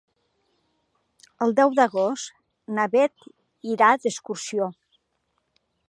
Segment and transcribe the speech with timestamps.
[1.45, 2.31] El deu d'agost
[2.79, 3.29] na Bet
[3.75, 4.71] irà d'excursió.